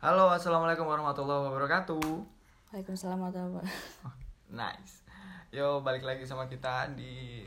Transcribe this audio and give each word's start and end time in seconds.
Halo, 0.00 0.32
assalamualaikum 0.32 0.88
warahmatullahi 0.88 1.52
wabarakatuh. 1.52 2.00
Waalaikumsalam 2.72 3.20
warahmatullahi 3.20 3.52
wabarakatuh. 3.52 4.08
Nice. 4.48 5.04
Yo, 5.52 5.84
balik 5.84 6.08
lagi 6.08 6.24
sama 6.24 6.48
kita 6.48 6.88
di 6.96 7.44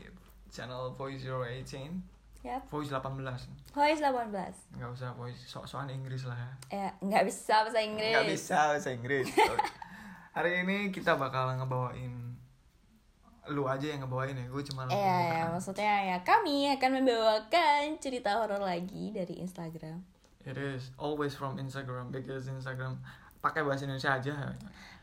channel 0.54 0.94
Voice 0.94 1.26
018. 1.26 2.46
Yap. 2.46 2.62
Voice 2.70 2.94
18. 2.94 3.74
Voice 3.74 3.98
18. 3.98 4.78
Nggak 4.78 4.86
usah 4.86 5.10
voice 5.18 5.42
sok-sokan 5.50 5.90
Inggris 5.98 6.30
lah 6.30 6.38
ya. 6.38 6.52
Ya, 6.70 6.88
nggak 7.02 7.26
bisa 7.26 7.66
bahasa 7.66 7.82
Inggris. 7.82 8.14
Nggak 8.14 8.30
bisa 8.30 8.58
bahasa 8.70 8.88
Inggris. 8.94 9.26
Hari 10.38 10.52
ini 10.62 10.94
kita 10.94 11.18
bakal 11.18 11.58
ngebawain 11.58 12.38
lu 13.50 13.66
aja 13.66 13.98
yang 13.98 14.06
ngebawain 14.06 14.38
ya. 14.38 14.46
Gue 14.46 14.62
cuma 14.62 14.86
Iya, 14.94 15.42
ya, 15.42 15.42
maksudnya 15.50 15.94
ya 16.06 16.16
kami 16.22 16.70
akan 16.78 17.02
membawakan 17.02 17.98
cerita 17.98 18.38
horor 18.38 18.62
lagi 18.62 19.10
dari 19.10 19.42
Instagram. 19.42 20.13
It 20.44 20.56
is 20.60 20.92
always 21.00 21.32
from 21.32 21.56
Instagram 21.56 22.12
because 22.12 22.46
Instagram 22.48 23.00
pakai 23.40 23.64
bahasa 23.64 23.84
Indonesia 23.84 24.12
aja. 24.16 24.34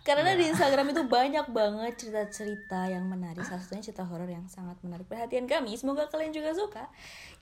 Karena 0.02 0.34
di 0.34 0.50
Instagram 0.50 0.94
itu 0.94 1.06
banyak 1.18 1.46
banget 1.54 1.94
cerita-cerita 1.98 2.90
yang 2.90 3.06
menarik. 3.06 3.46
Salah 3.46 3.62
satunya 3.62 3.86
cerita 3.86 4.06
horor 4.06 4.30
yang 4.30 4.46
sangat 4.50 4.78
menarik 4.82 5.06
perhatian 5.06 5.46
kami. 5.46 5.78
Semoga 5.78 6.10
kalian 6.10 6.34
juga 6.34 6.54
suka. 6.54 6.90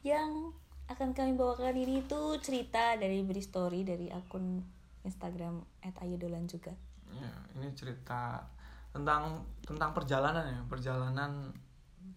Yang 0.04 0.56
akan 0.92 1.16
kami 1.16 1.38
bawakan 1.40 1.76
ini 1.76 2.04
tuh 2.08 2.36
cerita 2.44 2.98
dari 3.00 3.24
beri 3.24 3.44
story 3.44 3.88
dari 3.88 4.12
akun 4.12 4.60
Instagram 5.08 5.64
@ayudolan 6.04 6.50
juga. 6.50 6.76
Ya, 7.16 7.32
ini 7.56 7.72
cerita 7.78 8.44
tentang 8.92 9.46
tentang 9.64 9.94
perjalanan 9.96 10.44
ya, 10.50 10.62
perjalanan 10.68 11.52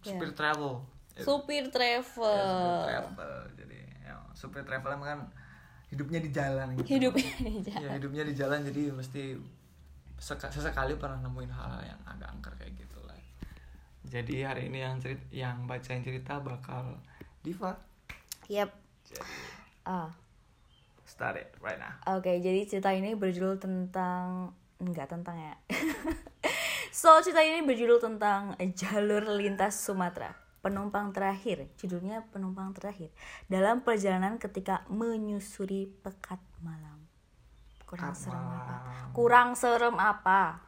Ya. 0.03 0.19
supir 0.19 0.35
travel. 0.35 0.83
Supir 1.15 1.63
ya, 1.63 1.71
travel. 1.71 2.35
supir 2.43 2.91
travel. 2.91 3.33
Jadi, 3.55 3.79
ya, 4.03 4.15
supir 4.35 4.61
travel 4.67 4.91
kan 4.99 5.19
hidupnya 5.93 6.19
di 6.19 6.29
jalan 6.33 6.67
gitu. 6.73 6.87
Hidupnya 6.89 7.31
di 7.37 7.61
jalan. 7.61 7.81
Ya, 7.85 7.89
hidupnya 7.93 8.23
di 8.25 8.33
jalan 8.33 8.59
jadi 8.65 8.83
mesti 8.89 9.23
seka- 10.17 10.49
sesekali 10.49 10.97
pernah 10.97 11.21
nemuin 11.21 11.51
hal 11.53 11.85
yang 11.85 11.99
agak 12.09 12.33
angker 12.33 12.53
kayak 12.57 12.73
gitu 12.73 12.97
lah. 13.05 13.13
Jadi 14.09 14.41
hari 14.41 14.73
ini 14.73 14.81
yang 14.81 14.97
cerit 14.97 15.21
yang 15.29 15.69
bacain 15.69 16.01
cerita 16.01 16.41
bakal 16.41 16.97
Diva. 17.45 17.77
Jadi 18.49 18.65
Ah. 19.83 20.09
start 21.05 21.37
it 21.37 21.51
right 21.61 21.77
now. 21.77 21.93
Oke, 22.17 22.41
jadi 22.41 22.65
cerita 22.65 22.89
ini 22.89 23.13
berjudul 23.13 23.59
tentang 23.61 24.49
enggak 24.81 25.11
tentang 25.11 25.37
ya. 25.37 25.53
so, 26.91 27.21
cerita 27.21 27.43
ini 27.43 27.61
berjudul 27.61 27.99
tentang 27.99 28.55
jalur 28.73 29.21
lintas 29.37 29.77
Sumatera. 29.77 30.42
Penumpang 30.63 31.11
terakhir, 31.11 31.67
judulnya 31.75 32.23
penumpang 32.31 32.71
terakhir 32.71 33.11
dalam 33.51 33.83
perjalanan 33.83 34.39
ketika 34.39 34.87
menyusuri 34.87 35.91
pekat 35.99 36.39
malam. 36.63 37.03
Kurang 37.83 38.15
serem 38.15 38.47
apa? 38.47 38.75
Kurang 39.11 39.49
serem 39.59 39.95
apa? 39.99 40.63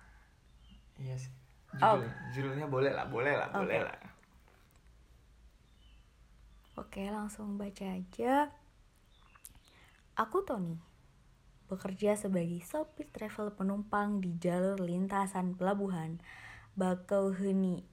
Iya 0.99 1.15
sih. 1.15 1.31
Oh. 1.79 1.95
Judul, 1.95 2.11
Judulnya 2.35 2.67
boleh 2.67 2.91
lah, 2.91 3.07
boleh 3.07 3.33
lah, 3.39 3.47
boleh 3.55 3.79
Oke. 3.79 3.87
lah. 3.87 3.97
Oke, 6.75 7.03
langsung 7.07 7.55
baca 7.55 7.87
aja. 7.87 8.51
Aku 10.19 10.43
Tony, 10.43 10.75
bekerja 11.71 12.19
sebagai 12.19 12.59
sopir 12.67 13.07
travel 13.11 13.55
penumpang 13.55 14.19
di 14.19 14.35
jalur 14.39 14.79
lintasan 14.79 15.55
pelabuhan 15.55 16.19
Bakauheni, 16.75 17.83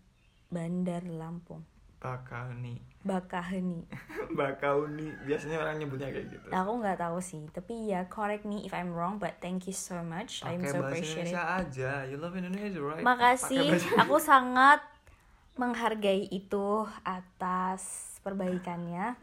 Bandar 0.51 1.07
Lampung. 1.07 1.72
Bakauni. 2.03 2.83
Bakaheni. 3.09 3.87
Bakauni. 4.35 5.15
Biasanya 5.23 5.63
orang 5.63 5.79
nyebutnya 5.79 6.11
kayak 6.11 6.27
gitu. 6.35 6.49
Aku 6.51 6.83
nggak 6.83 6.99
tahu 6.99 7.19
sih, 7.23 7.47
tapi 7.55 7.95
ya 7.95 8.11
correct 8.11 8.43
me 8.43 8.67
if 8.67 8.75
I'm 8.75 8.91
wrong, 8.91 9.23
but 9.23 9.39
thank 9.39 9.71
you 9.71 9.75
so 9.75 10.03
much. 10.03 10.43
I'm 10.43 10.63
Pakai 10.63 10.71
so 10.71 10.79
it. 10.83 11.03
Indonesia 11.03 11.43
aja. 11.63 11.91
You 12.11 12.19
love 12.19 12.35
Indonesia, 12.35 12.83
right? 12.83 13.03
Makasih, 13.07 13.79
aku 14.03 14.19
sangat 14.19 14.83
menghargai 15.55 16.27
itu 16.31 16.87
atas 17.07 18.15
perbaikannya. 18.27 19.15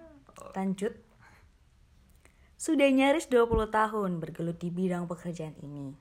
Lanjut. 0.56 0.96
Sudah 2.60 2.92
nyaris 2.92 3.32
20 3.32 3.72
tahun 3.72 4.20
bergelut 4.20 4.60
di 4.60 4.72
bidang 4.72 5.08
pekerjaan 5.08 5.56
ini. 5.64 5.96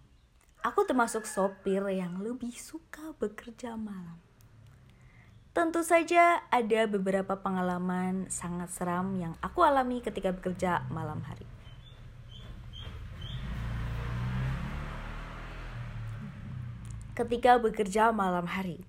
Aku 0.67 0.83
termasuk 0.83 1.23
sopir 1.23 1.87
yang 1.95 2.19
lebih 2.19 2.51
suka 2.51 3.15
bekerja 3.23 3.79
malam. 3.79 4.28
Tentu 5.59 5.83
saja 5.83 6.39
ada 6.55 6.87
beberapa 6.87 7.35
pengalaman 7.35 8.31
sangat 8.31 8.71
seram 8.71 9.19
yang 9.19 9.35
aku 9.43 9.67
alami 9.67 9.99
ketika 9.99 10.31
bekerja 10.31 10.87
malam 10.87 11.19
hari. 11.27 11.43
ketika 17.19 17.59
bekerja 17.59 18.15
malam 18.15 18.47
hari. 18.47 18.87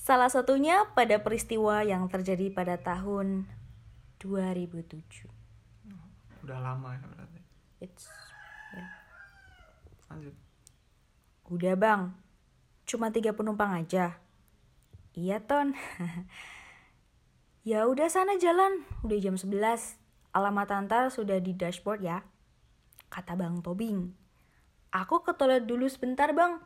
Salah 0.00 0.32
satunya 0.32 0.88
pada 0.96 1.20
peristiwa 1.20 1.84
yang 1.84 2.08
terjadi 2.08 2.48
pada 2.48 2.80
tahun 2.80 3.44
2007. 4.24 5.28
Udah 6.40 6.58
lama 6.64 6.96
ya 6.96 7.04
berarti. 7.04 7.40
It's 7.84 8.08
ya. 8.72 8.88
Lanjut. 10.08 10.32
Udah 11.52 11.76
bang, 11.76 12.16
cuma 12.88 13.12
tiga 13.12 13.36
penumpang 13.36 13.84
aja. 13.84 14.16
Iya 15.18 15.42
ton. 15.42 15.74
ya 17.70 17.90
udah 17.90 18.06
sana 18.06 18.38
jalan, 18.38 18.86
udah 19.02 19.18
jam 19.18 19.34
11. 19.34 19.50
Alamat 20.30 20.70
antar 20.70 21.10
sudah 21.10 21.42
di 21.42 21.58
dashboard 21.58 22.06
ya. 22.06 22.22
Kata 23.10 23.34
Bang 23.34 23.58
Tobing. 23.58 24.14
Aku 24.94 25.26
ke 25.26 25.34
toilet 25.34 25.66
dulu 25.66 25.90
sebentar 25.90 26.30
bang. 26.30 26.62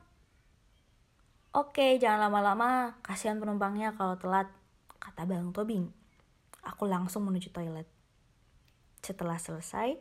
Oke, 1.56 1.96
jangan 1.96 2.28
lama-lama. 2.28 3.00
Kasihan 3.00 3.40
penumpangnya 3.40 3.96
kalau 3.96 4.20
telat, 4.20 4.52
kata 5.00 5.24
Bang 5.24 5.56
Tobing. 5.56 5.88
Aku 6.60 6.84
langsung 6.84 7.24
menuju 7.24 7.56
toilet. 7.56 7.88
Setelah 9.00 9.40
selesai, 9.40 9.96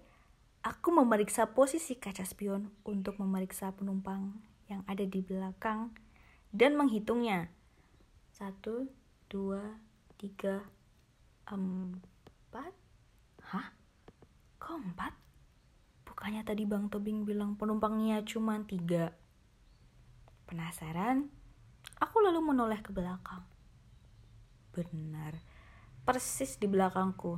aku 0.60 0.92
memeriksa 0.92 1.56
posisi 1.56 1.96
kaca 1.96 2.28
spion 2.28 2.68
untuk 2.84 3.16
memeriksa 3.16 3.72
penumpang 3.72 4.44
yang 4.68 4.84
ada 4.92 5.08
di 5.08 5.24
belakang 5.24 5.96
dan 6.52 6.76
menghitungnya. 6.76 7.61
Satu, 8.42 8.90
dua, 9.30 9.62
tiga, 10.18 10.66
empat. 11.46 12.74
Hah? 13.54 13.70
Kok 14.58 14.82
empat? 14.82 15.14
Bukannya 16.10 16.42
tadi 16.42 16.66
Bang 16.66 16.90
Tobing 16.90 17.22
bilang 17.22 17.54
penumpangnya 17.54 18.26
cuma 18.26 18.58
tiga. 18.66 19.14
Penasaran? 20.50 21.30
Aku 22.02 22.18
lalu 22.18 22.42
menoleh 22.42 22.82
ke 22.82 22.90
belakang. 22.90 23.46
Benar, 24.74 25.38
persis 26.02 26.58
di 26.58 26.66
belakangku. 26.66 27.38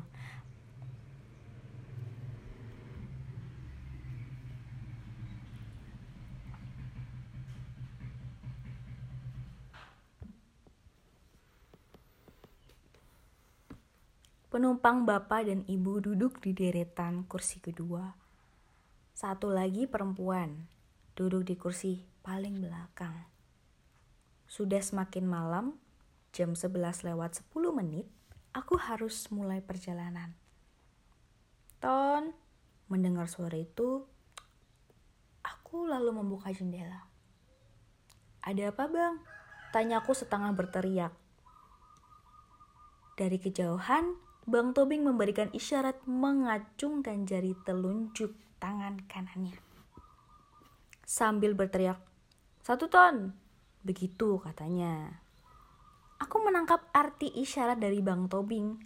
Penumpang 14.54 15.02
bapak 15.02 15.50
dan 15.50 15.66
ibu 15.66 15.98
duduk 15.98 16.38
di 16.38 16.54
deretan 16.54 17.26
kursi 17.26 17.58
kedua. 17.58 18.14
Satu 19.18 19.50
lagi 19.50 19.90
perempuan 19.90 20.70
duduk 21.18 21.42
di 21.42 21.58
kursi 21.58 22.06
paling 22.22 22.62
belakang. 22.62 23.18
Sudah 24.46 24.78
semakin 24.78 25.26
malam, 25.26 25.66
jam 26.38 26.54
11 26.54 26.70
lewat 27.02 27.42
10 27.50 27.50
menit, 27.74 28.06
aku 28.54 28.78
harus 28.78 29.26
mulai 29.34 29.58
perjalanan. 29.58 30.38
Ton, 31.82 32.30
mendengar 32.94 33.26
suara 33.26 33.58
itu, 33.58 34.06
aku 35.42 35.90
lalu 35.90 36.14
membuka 36.14 36.54
jendela. 36.54 37.10
Ada 38.46 38.70
apa 38.70 38.86
bang? 38.86 39.18
Tanyaku 39.74 40.14
setengah 40.14 40.54
berteriak. 40.54 41.18
Dari 43.18 43.42
kejauhan, 43.42 44.33
Bang 44.44 44.76
Tobing 44.76 45.08
memberikan 45.08 45.48
isyarat 45.56 46.04
mengacungkan 46.04 47.24
jari 47.24 47.56
telunjuk 47.64 48.36
tangan 48.60 49.00
kanannya. 49.08 49.56
Sambil 51.08 51.56
berteriak, 51.56 52.04
satu 52.60 52.92
ton, 52.92 53.32
begitu 53.88 54.44
katanya. 54.44 55.24
Aku 56.20 56.44
menangkap 56.44 56.84
arti 56.92 57.32
isyarat 57.32 57.80
dari 57.80 58.04
Bang 58.04 58.28
Tobing. 58.28 58.84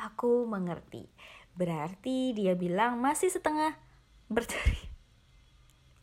Aku 0.00 0.48
mengerti. 0.48 1.04
Berarti 1.52 2.32
dia 2.32 2.56
bilang 2.56 3.04
masih 3.04 3.28
setengah 3.28 3.76
berteriak. 4.32 4.88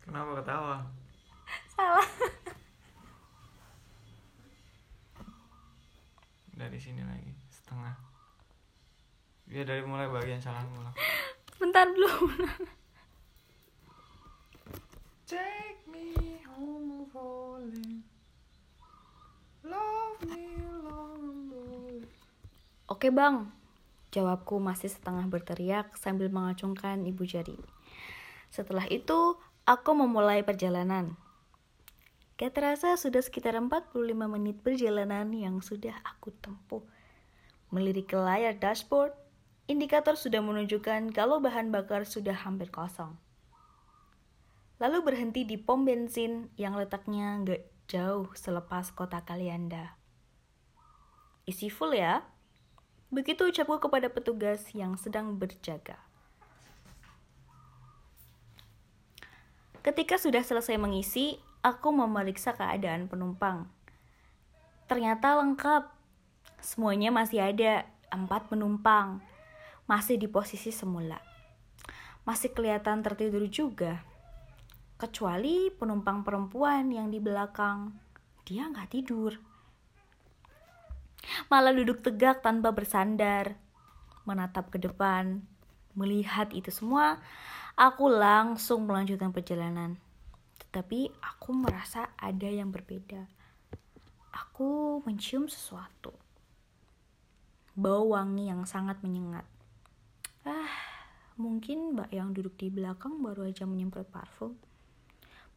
Kenapa 0.06 0.38
ketawa? 0.38 0.86
Salah. 1.74 2.10
Dari 6.54 6.78
sini 6.78 7.02
lagi, 7.02 7.34
setengah. 7.50 8.07
Ya 9.48 9.64
dari 9.64 9.80
mulai 9.88 10.12
bagian 10.12 10.44
salah 10.44 10.68
mula. 10.76 10.92
Bentar 11.56 11.88
dulu. 11.88 12.12
Take 15.24 15.88
me 15.88 16.44
home 16.44 17.08
falling. 17.08 18.04
Love 19.64 20.20
me 20.28 20.60
long 20.84 21.48
Oke 22.92 23.08
bang, 23.08 23.48
jawabku 24.12 24.60
masih 24.60 24.92
setengah 24.92 25.24
berteriak 25.32 25.96
sambil 25.96 26.28
mengacungkan 26.28 27.08
ibu 27.08 27.24
jari. 27.24 27.56
Setelah 28.52 28.88
itu, 28.92 29.40
aku 29.64 29.92
memulai 29.96 30.44
perjalanan. 30.44 31.16
Gak 32.36 32.52
terasa 32.52 33.00
sudah 33.00 33.24
sekitar 33.24 33.56
45 33.56 33.96
menit 34.28 34.60
perjalanan 34.60 35.32
yang 35.32 35.64
sudah 35.64 35.96
aku 36.04 36.36
tempuh. 36.38 36.84
Melirik 37.74 38.14
ke 38.14 38.18
layar 38.20 38.56
dashboard, 38.56 39.12
indikator 39.68 40.16
sudah 40.16 40.40
menunjukkan 40.40 41.12
kalau 41.12 41.44
bahan 41.44 41.70
bakar 41.70 42.08
sudah 42.08 42.34
hampir 42.34 42.72
kosong. 42.72 43.20
Lalu 44.80 45.04
berhenti 45.04 45.44
di 45.44 45.60
pom 45.60 45.84
bensin 45.84 46.48
yang 46.56 46.80
letaknya 46.80 47.44
gak 47.44 47.64
jauh 47.92 48.32
selepas 48.32 48.96
kota 48.96 49.20
Kalianda. 49.28 50.00
Isi 51.44 51.68
full 51.68 51.96
ya? 51.96 52.24
Begitu 53.12 53.48
ucapku 53.48 53.80
kepada 53.80 54.12
petugas 54.12 54.72
yang 54.76 54.96
sedang 55.00 55.36
berjaga. 55.36 56.00
Ketika 59.80 60.20
sudah 60.20 60.44
selesai 60.44 60.76
mengisi, 60.76 61.40
aku 61.64 61.96
memeriksa 61.96 62.52
keadaan 62.52 63.08
penumpang. 63.08 63.72
Ternyata 64.92 65.40
lengkap. 65.40 65.88
Semuanya 66.60 67.16
masih 67.16 67.40
ada, 67.40 67.88
empat 68.12 68.52
penumpang. 68.52 69.24
Masih 69.88 70.20
di 70.20 70.28
posisi 70.28 70.70
semula. 70.70 71.18
Masih 72.28 72.52
kelihatan 72.52 73.02
tertidur 73.02 73.48
juga. 73.48 74.04
Kecuali 75.00 75.72
penumpang 75.72 76.22
perempuan 76.28 76.92
yang 76.92 77.08
di 77.08 77.24
belakang. 77.24 77.96
Dia 78.44 78.68
nggak 78.68 78.92
tidur 78.92 79.48
malah 81.48 81.72
duduk 81.76 82.04
tegak 82.04 82.42
tanpa 82.44 82.72
bersandar, 82.72 83.56
menatap 84.24 84.74
ke 84.74 84.82
depan. 84.82 85.44
Melihat 85.98 86.54
itu 86.54 86.70
semua, 86.70 87.18
aku 87.74 88.10
langsung 88.10 88.86
melanjutkan 88.86 89.34
perjalanan. 89.34 89.98
Tetapi 90.68 91.14
aku 91.22 91.50
merasa 91.54 92.14
ada 92.20 92.50
yang 92.50 92.70
berbeda. 92.70 93.26
Aku 94.34 95.02
mencium 95.06 95.50
sesuatu. 95.50 96.14
Bau 97.78 98.14
wangi 98.14 98.50
yang 98.50 98.66
sangat 98.66 99.02
menyengat. 99.02 99.46
Ah, 100.48 100.72
mungkin 101.36 101.92
mbak 101.92 102.08
yang 102.16 102.32
duduk 102.32 102.56
di 102.56 102.72
belakang 102.72 103.20
baru 103.20 103.52
aja 103.52 103.68
menyemprot 103.68 104.08
parfum. 104.08 104.56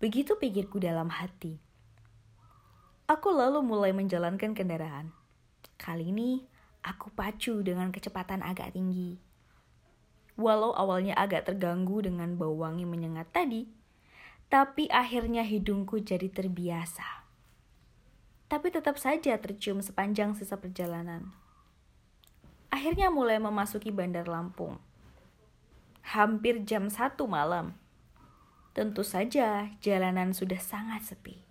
Begitu 0.02 0.34
pikirku 0.34 0.82
dalam 0.82 1.14
hati. 1.14 1.62
Aku 3.06 3.30
lalu 3.30 3.62
mulai 3.62 3.94
menjalankan 3.94 4.50
kendaraan. 4.50 5.14
Kali 5.78 6.10
ini 6.10 6.42
aku 6.82 7.14
pacu 7.14 7.62
dengan 7.62 7.94
kecepatan 7.94 8.42
agak 8.42 8.74
tinggi. 8.74 9.22
Walau 10.34 10.74
awalnya 10.74 11.14
agak 11.14 11.46
terganggu 11.46 12.02
dengan 12.02 12.34
bau 12.34 12.58
wangi 12.58 12.82
menyengat 12.82 13.30
tadi, 13.30 13.70
tapi 14.50 14.90
akhirnya 14.90 15.46
hidungku 15.46 16.02
jadi 16.02 16.26
terbiasa. 16.26 17.06
Tapi 18.50 18.74
tetap 18.74 18.98
saja 18.98 19.38
tercium 19.38 19.78
sepanjang 19.78 20.34
sisa 20.34 20.58
perjalanan. 20.58 21.30
Akhirnya 22.70 23.10
mulai 23.10 23.42
memasuki 23.42 23.90
Bandar 23.90 24.30
Lampung. 24.30 24.78
Hampir 26.06 26.62
jam 26.62 26.86
satu 26.86 27.26
malam. 27.26 27.74
Tentu 28.70 29.02
saja 29.02 29.74
jalanan 29.82 30.30
sudah 30.30 30.62
sangat 30.62 31.02
sepi. 31.02 31.42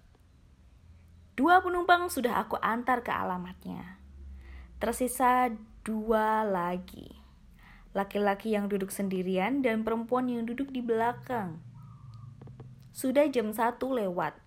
Dua 1.35 1.59
penumpang 1.59 2.07
sudah 2.07 2.39
aku 2.39 2.55
antar 2.63 3.03
ke 3.03 3.11
alamatnya. 3.11 3.99
Tersisa 4.79 5.51
dua 5.83 6.47
lagi. 6.47 7.19
Laki-laki 7.91 8.55
yang 8.55 8.71
duduk 8.71 8.87
sendirian 8.87 9.59
dan 9.59 9.83
perempuan 9.83 10.31
yang 10.31 10.47
duduk 10.47 10.71
di 10.71 10.79
belakang. 10.79 11.59
Sudah 12.95 13.27
jam 13.27 13.51
satu 13.51 13.91
lewat. 13.91 14.39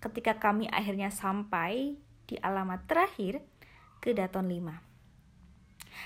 Ketika 0.00 0.40
kami 0.40 0.72
akhirnya 0.72 1.12
sampai 1.12 2.00
di 2.24 2.40
alamat 2.40 2.88
terakhir 2.88 3.44
ke 4.00 4.16
Daton 4.16 4.48
5. 4.48 4.87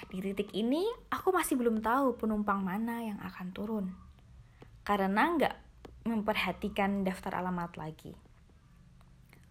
Di 0.09 0.19
titik 0.21 0.53
ini, 0.53 0.85
aku 1.09 1.33
masih 1.33 1.57
belum 1.57 1.81
tahu 1.81 2.21
penumpang 2.21 2.65
mana 2.65 3.03
yang 3.05 3.19
akan 3.21 3.49
turun. 3.55 3.87
Karena 4.83 5.33
nggak 5.37 5.55
memperhatikan 6.07 7.07
daftar 7.07 7.39
alamat 7.39 7.79
lagi. 7.79 8.15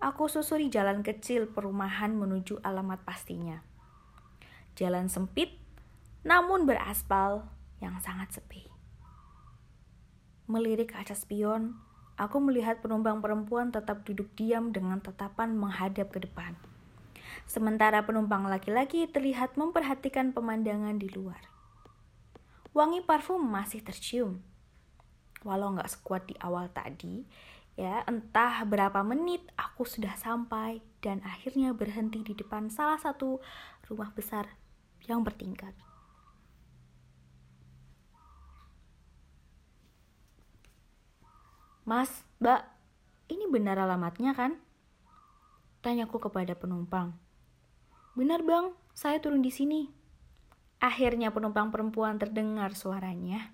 Aku 0.01 0.25
susuri 0.25 0.73
jalan 0.73 1.05
kecil 1.05 1.45
perumahan 1.45 2.17
menuju 2.17 2.57
alamat 2.65 3.05
pastinya. 3.05 3.61
Jalan 4.73 5.07
sempit, 5.13 5.61
namun 6.25 6.65
beraspal 6.65 7.45
yang 7.77 8.01
sangat 8.01 8.33
sepi. 8.33 8.65
Melirik 10.49 10.97
kaca 10.97 11.13
spion, 11.13 11.77
aku 12.17 12.41
melihat 12.41 12.81
penumpang 12.81 13.21
perempuan 13.21 13.69
tetap 13.69 14.01
duduk 14.01 14.33
diam 14.33 14.73
dengan 14.73 14.99
tatapan 14.99 15.53
menghadap 15.53 16.09
ke 16.09 16.19
depan. 16.25 16.57
Sementara 17.45 18.05
penumpang 18.07 18.47
laki-laki 18.47 19.07
terlihat 19.09 19.59
memperhatikan 19.59 20.31
pemandangan 20.31 20.97
di 20.97 21.11
luar. 21.11 21.39
Wangi 22.71 23.03
parfum 23.03 23.43
masih 23.43 23.83
tercium. 23.83 24.39
Walau 25.43 25.75
nggak 25.75 25.89
sekuat 25.89 26.29
di 26.29 26.35
awal 26.39 26.69
tadi, 26.71 27.25
ya 27.75 28.05
entah 28.05 28.61
berapa 28.63 29.01
menit 29.01 29.41
aku 29.57 29.83
sudah 29.83 30.13
sampai 30.15 30.85
dan 31.01 31.19
akhirnya 31.25 31.73
berhenti 31.73 32.21
di 32.21 32.37
depan 32.37 32.69
salah 32.69 33.01
satu 33.01 33.41
rumah 33.89 34.13
besar 34.13 34.45
yang 35.09 35.25
bertingkat. 35.25 35.73
Mas, 41.81 42.23
Mbak, 42.37 42.61
ini 43.33 43.49
benar 43.49 43.81
alamatnya 43.81 44.37
kan? 44.37 44.61
Tanyaku 45.81 46.21
kepada 46.29 46.53
penumpang. 46.53 47.17
Benar 48.13 48.45
bang, 48.45 48.73
saya 48.93 49.17
turun 49.17 49.41
di 49.41 49.49
sini. 49.49 49.89
Akhirnya 50.81 51.33
penumpang 51.33 51.73
perempuan 51.73 52.21
terdengar 52.21 52.73
suaranya. 52.77 53.53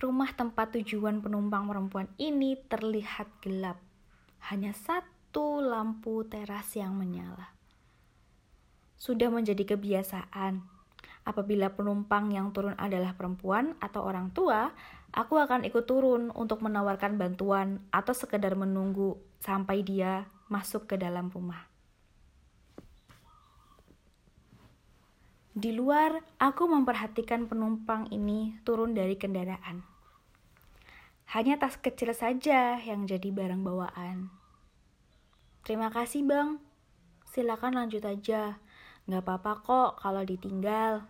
Rumah 0.00 0.32
tempat 0.36 0.76
tujuan 0.76 1.20
penumpang 1.20 1.68
perempuan 1.68 2.08
ini 2.16 2.56
terlihat 2.56 3.28
gelap. 3.44 3.80
Hanya 4.52 4.72
satu 4.72 5.60
lampu 5.60 6.24
teras 6.24 6.72
yang 6.76 6.96
menyala 6.96 7.60
sudah 9.00 9.32
menjadi 9.32 9.74
kebiasaan. 9.74 10.60
Apabila 11.24 11.72
penumpang 11.72 12.28
yang 12.36 12.52
turun 12.52 12.76
adalah 12.76 13.16
perempuan 13.16 13.72
atau 13.80 14.04
orang 14.04 14.28
tua, 14.36 14.76
aku 15.16 15.40
akan 15.40 15.64
ikut 15.64 15.88
turun 15.88 16.28
untuk 16.36 16.60
menawarkan 16.60 17.16
bantuan 17.16 17.80
atau 17.88 18.12
sekedar 18.12 18.52
menunggu 18.60 19.16
sampai 19.40 19.80
dia 19.80 20.28
masuk 20.50 20.90
ke 20.90 20.98
dalam 20.98 21.30
rumah. 21.30 21.70
Di 25.54 25.70
luar, 25.70 26.20
aku 26.42 26.66
memperhatikan 26.66 27.46
penumpang 27.46 28.10
ini 28.10 28.58
turun 28.66 28.92
dari 28.92 29.14
kendaraan. 29.14 29.86
Hanya 31.30 31.62
tas 31.62 31.78
kecil 31.78 32.10
saja 32.10 32.82
yang 32.82 33.06
jadi 33.06 33.30
barang 33.30 33.62
bawaan. 33.62 34.34
Terima 35.62 35.94
kasih, 35.94 36.26
Bang. 36.26 36.58
Silakan 37.30 37.78
lanjut 37.78 38.02
aja. 38.02 38.58
Gak 39.06 39.22
apa-apa 39.22 39.52
kok 39.62 39.90
kalau 40.02 40.26
ditinggal. 40.26 41.06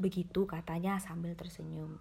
Begitu 0.00 0.48
katanya 0.48 0.96
sambil 0.96 1.36
tersenyum. 1.36 2.00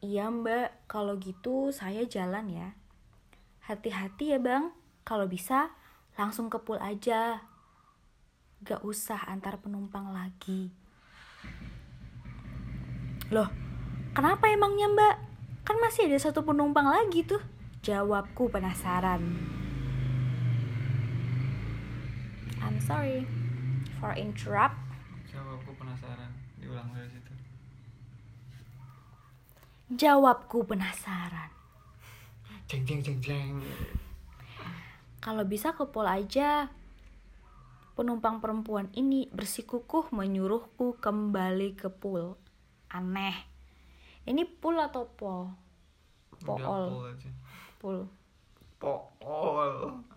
Iya 0.00 0.28
mbak, 0.28 0.88
kalau 0.88 1.16
gitu 1.20 1.72
saya 1.72 2.04
jalan 2.04 2.48
ya. 2.52 2.68
Hati-hati 3.66 4.30
ya 4.30 4.38
bang, 4.38 4.70
kalau 5.02 5.26
bisa 5.26 5.74
langsung 6.14 6.46
ke 6.46 6.54
pool 6.62 6.78
aja. 6.78 7.42
Gak 8.62 8.86
usah 8.86 9.26
antar 9.26 9.58
penumpang 9.58 10.14
lagi. 10.14 10.70
Loh, 13.34 13.50
kenapa 14.14 14.46
emangnya 14.46 14.86
mbak? 14.86 15.16
Kan 15.66 15.82
masih 15.82 16.06
ada 16.06 16.14
satu 16.22 16.46
penumpang 16.46 16.86
lagi 16.86 17.26
tuh. 17.26 17.42
Jawabku 17.82 18.46
penasaran. 18.54 19.34
I'm 22.62 22.78
sorry 22.78 23.26
for 23.98 24.14
interrupt. 24.14 24.78
Jawabku 25.26 25.74
penasaran. 25.74 26.30
Diulang 26.62 26.94
dari 26.94 27.10
situ. 27.10 27.32
Jawabku 29.90 30.62
penasaran. 30.62 31.55
Jeng 32.66 32.82
jeng 32.82 32.98
jeng 32.98 33.18
jeng. 33.22 33.52
Kalau 35.22 35.46
bisa 35.46 35.70
ke 35.70 35.86
pol 35.86 36.06
aja. 36.10 36.66
Penumpang 37.94 38.42
perempuan 38.42 38.90
ini 38.92 39.30
bersikukuh 39.30 40.10
menyuruhku 40.10 40.98
kembali 40.98 41.78
ke 41.78 41.88
pool. 41.88 42.34
Aneh. 42.90 43.38
Ini 44.26 44.42
pool 44.58 44.82
atau 44.82 45.06
pol? 45.06 45.54
Pool. 46.42 47.14
Pul. 47.78 48.10
Pool. 48.82 49.70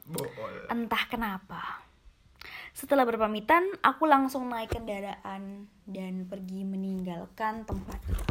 Bool. 0.10 0.56
Entah 0.74 1.06
kenapa. 1.06 1.86
Setelah 2.74 3.06
berpamitan, 3.06 3.62
aku 3.86 4.10
langsung 4.10 4.50
naik 4.50 4.74
kendaraan 4.74 5.70
dan 5.86 6.26
pergi 6.26 6.66
meninggalkan 6.66 7.62
tempat 7.64 8.02
itu. 8.10 8.26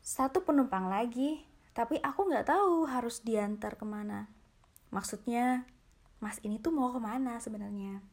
Satu 0.00 0.42
penumpang 0.42 0.88
lagi, 0.90 1.51
tapi 1.72 1.96
aku 2.04 2.28
nggak 2.28 2.52
tahu 2.52 2.84
harus 2.84 3.24
diantar 3.24 3.80
ke 3.80 3.84
mana. 3.88 4.28
Maksudnya, 4.92 5.64
Mas 6.20 6.36
ini 6.44 6.60
tuh 6.60 6.70
mau 6.70 6.92
ke 6.92 7.00
mana 7.00 7.40
sebenarnya? 7.40 8.04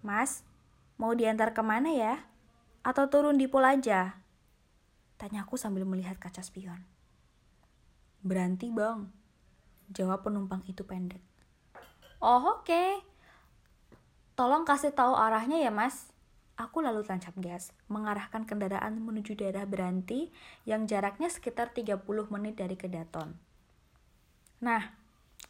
Mas, 0.00 0.46
mau 0.94 1.10
diantar 1.12 1.50
ke 1.50 1.62
mana 1.66 1.90
ya? 1.90 2.22
Atau 2.86 3.10
turun 3.10 3.36
di 3.36 3.50
pol 3.50 3.66
aja? 3.66 4.22
Tanyaku 5.18 5.58
sambil 5.58 5.82
melihat 5.82 6.14
kaca 6.22 6.46
spion. 6.46 6.78
Berhenti 8.22 8.70
bang, 8.70 9.10
jawab 9.90 10.22
penumpang 10.22 10.62
itu 10.70 10.86
pendek. 10.86 11.20
Oh 12.22 12.56
oke, 12.56 13.02
tolong 14.38 14.62
kasih 14.62 14.94
tahu 14.94 15.12
arahnya 15.12 15.60
ya 15.60 15.74
mas. 15.74 16.13
Aku 16.54 16.78
lalu 16.78 17.02
tancap 17.02 17.34
gas, 17.42 17.74
mengarahkan 17.90 18.46
kendaraan 18.46 19.02
menuju 19.02 19.34
daerah 19.34 19.66
berhenti 19.66 20.30
yang 20.62 20.86
jaraknya 20.86 21.26
sekitar 21.26 21.74
30 21.74 21.98
menit 22.30 22.62
dari 22.62 22.78
Kedaton. 22.78 23.34
Nah, 24.62 24.94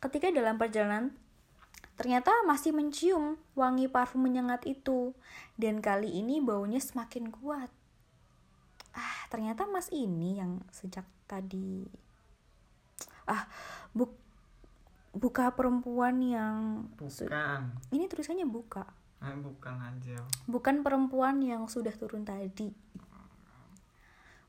ketika 0.01 0.33
dalam 0.33 0.57
perjalanan, 0.57 1.13
ternyata 2.01 2.33
masih 2.49 2.73
mencium 2.73 3.37
wangi 3.53 3.85
parfum 3.85 4.25
menyengat 4.25 4.65
itu. 4.65 5.13
Dan 5.61 5.85
kali 5.85 6.09
ini 6.09 6.41
baunya 6.41 6.81
semakin 6.81 7.29
kuat. 7.29 7.69
Ah, 8.97 9.29
ternyata 9.29 9.69
mas 9.69 9.93
ini 9.93 10.41
yang 10.41 10.65
sejak 10.73 11.05
tadi... 11.29 11.85
Ah, 13.29 13.45
bu 13.93 14.09
buka 15.13 15.53
perempuan 15.53 16.19
yang... 16.25 16.89
Bukan. 16.97 17.77
Ini 17.93 18.09
tulisannya 18.09 18.49
buka. 18.49 18.89
Eh, 19.25 19.37
bukan 19.41 19.77
aja. 19.81 20.21
Bukan 20.45 20.85
perempuan 20.85 21.41
yang 21.41 21.65
sudah 21.65 21.97
turun 21.97 22.29
tadi. 22.29 22.69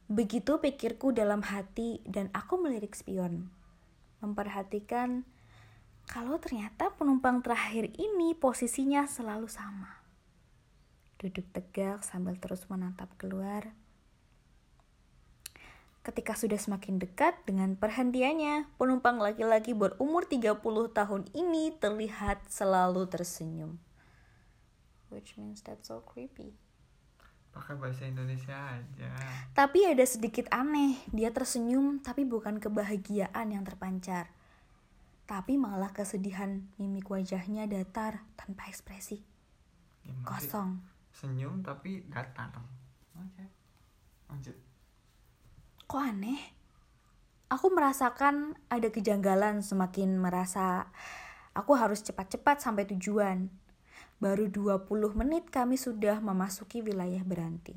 Begitu 0.05 0.60
pikirku 0.60 1.15
dalam 1.15 1.41
hati 1.41 2.03
dan 2.03 2.27
aku 2.36 2.60
melirik 2.60 2.94
spion. 2.94 3.48
Memperhatikan 4.20 5.24
kalau 6.05 6.38
ternyata 6.38 6.94
penumpang 6.94 7.41
terakhir 7.41 7.89
ini 7.98 8.38
posisinya 8.38 9.10
selalu 9.10 9.50
sama. 9.50 10.03
Duduk 11.17 11.48
tegak 11.55 12.05
sambil 12.05 12.38
terus 12.38 12.67
menatap 12.70 13.10
keluar. 13.17 13.74
Ketika 16.05 16.38
sudah 16.38 16.62
semakin 16.62 17.01
dekat 17.01 17.34
dengan 17.50 17.74
perhentiannya, 17.74 18.70
penumpang 18.77 19.17
laki-laki 19.17 19.74
berumur 19.74 20.29
30 20.29 20.62
tahun 20.94 21.25
ini 21.34 21.74
terlihat 21.82 22.46
selalu 22.46 23.10
tersenyum. 23.10 23.82
Which 25.15 25.39
means 25.39 25.63
that's 25.63 25.88
so 25.88 26.03
creepy. 26.03 26.51
Pakai 27.55 27.79
bahasa 27.79 28.03
Indonesia 28.03 28.51
aja. 28.51 29.15
Tapi 29.55 29.88
ada 29.88 30.03
sedikit 30.03 30.51
aneh, 30.51 31.00
dia 31.15 31.31
tersenyum 31.31 32.03
tapi 32.03 32.27
bukan 32.27 32.60
kebahagiaan 32.60 33.48
yang 33.48 33.63
terpancar. 33.63 34.27
Tapi 35.24 35.55
malah 35.55 35.95
kesedihan 35.95 36.67
mimik 36.75 37.07
wajahnya 37.07 37.63
datar 37.63 38.27
tanpa 38.36 38.67
ekspresi. 38.67 39.24
Sih? 39.24 39.24
Kosong. 40.27 40.84
Senyum 41.15 41.63
tapi 41.63 42.03
datar. 42.12 42.51
Oke. 43.15 43.45
Lanjut. 44.27 44.57
Kok 45.88 46.01
aneh? 46.03 46.41
Aku 47.48 47.72
merasakan 47.72 48.60
ada 48.67 48.91
kejanggalan 48.91 49.63
semakin 49.63 50.19
merasa 50.19 50.91
aku 51.55 51.72
harus 51.79 52.03
cepat-cepat 52.03 52.60
sampai 52.60 52.84
tujuan. 52.91 53.48
Baru 54.15 54.48
20 54.48 54.88
menit 55.12 55.51
kami 55.51 55.75
sudah 55.75 56.24
memasuki 56.24 56.79
wilayah 56.79 57.19
Beranti. 57.27 57.75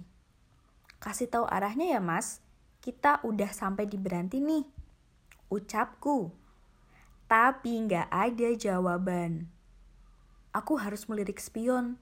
Kasih 1.02 1.26
tahu 1.26 1.46
arahnya 1.50 1.98
ya 1.98 2.00
mas, 2.02 2.38
kita 2.78 3.18
udah 3.26 3.50
sampai 3.50 3.90
di 3.90 3.98
Beranti 3.98 4.38
nih. 4.38 4.62
Ucapku. 5.50 6.30
Tapi 7.26 7.72
nggak 7.86 8.08
ada 8.08 8.48
jawaban. 8.54 9.50
Aku 10.54 10.78
harus 10.78 11.10
melirik 11.10 11.42
spion. 11.42 11.98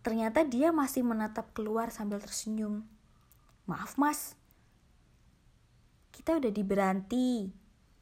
Ternyata 0.00 0.48
dia 0.48 0.72
masih 0.72 1.04
menatap 1.04 1.52
keluar 1.52 1.92
sambil 1.92 2.16
tersenyum. 2.20 2.88
Maaf 3.68 4.00
mas, 4.00 4.40
kita 6.16 6.40
udah 6.40 6.52
di 6.52 6.64
Beranti. 6.64 7.30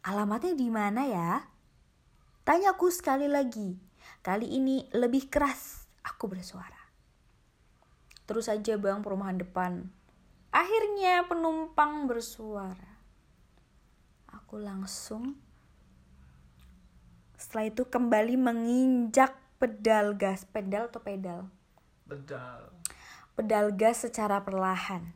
Alamatnya 0.07 0.55
di 0.55 0.69
mana 0.71 1.03
ya? 1.07 1.43
Tanyaku 2.47 2.89
sekali 2.95 3.27
lagi. 3.27 3.88
Kali 4.21 4.47
ini 4.59 4.85
lebih 4.93 5.31
keras 5.31 5.87
aku 6.05 6.29
bersuara. 6.29 6.91
Terus 8.29 8.51
aja 8.53 8.77
bang 8.77 9.01
perumahan 9.01 9.41
depan. 9.41 9.89
Akhirnya 10.53 11.25
penumpang 11.25 12.05
bersuara. 12.05 13.01
Aku 14.29 14.61
langsung 14.61 15.37
setelah 17.39 17.71
itu 17.71 17.87
kembali 17.87 18.35
menginjak 18.35 19.33
pedal 19.63 20.13
gas. 20.19 20.43
Pedal 20.45 20.91
atau 20.91 21.01
pedal? 21.01 21.41
Bedal. 22.09 22.75
pedal 23.39 23.71
gas 23.71 24.03
secara 24.03 24.43
perlahan. 24.43 25.15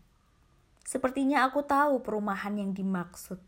Sepertinya 0.87 1.43
aku 1.43 1.67
tahu 1.67 2.07
perumahan 2.07 2.55
yang 2.55 2.71
dimaksud. 2.71 3.43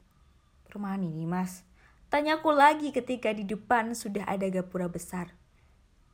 Perumahan 0.67 1.07
ini, 1.07 1.23
Mas. 1.23 1.63
Tanyaku 2.11 2.51
lagi 2.51 2.91
ketika 2.91 3.31
di 3.31 3.47
depan 3.47 3.95
sudah 3.95 4.27
ada 4.27 4.51
gapura 4.51 4.91
besar. 4.91 5.31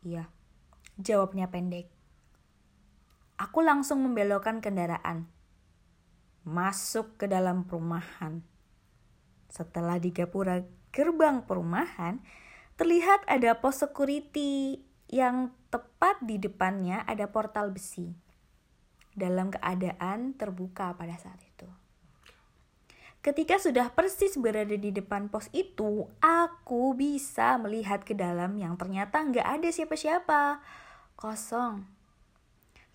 Iya, 0.00 0.33
jawabnya 0.97 1.52
pendek. 1.52 1.92
Aku 3.40 3.64
langsung 3.64 4.04
membelokkan 4.04 4.61
kendaraan. 4.61 5.28
Masuk 6.45 7.21
ke 7.21 7.28
dalam 7.28 7.69
perumahan. 7.69 8.40
Setelah 9.52 10.00
di 10.00 10.12
gapura 10.12 10.64
gerbang 10.92 11.45
perumahan, 11.45 12.21
terlihat 12.80 13.25
ada 13.28 13.61
pos 13.61 13.80
security 13.80 14.80
yang 15.11 15.52
tepat 15.69 16.21
di 16.25 16.40
depannya 16.40 17.04
ada 17.04 17.28
portal 17.28 17.69
besi 17.75 18.14
dalam 19.12 19.52
keadaan 19.52 20.33
terbuka 20.38 20.97
pada 20.97 21.19
saat 21.19 21.38
itu. 21.45 21.79
Ketika 23.20 23.60
sudah 23.60 23.92
persis 23.92 24.32
berada 24.40 24.72
di 24.72 24.88
depan 24.96 25.28
pos 25.28 25.52
itu, 25.52 26.08
aku 26.24 26.96
bisa 26.96 27.60
melihat 27.60 28.00
ke 28.00 28.16
dalam 28.16 28.56
yang 28.56 28.80
ternyata 28.80 29.20
nggak 29.20 29.44
ada 29.44 29.68
siapa-siapa, 29.68 30.64
kosong. 31.20 31.84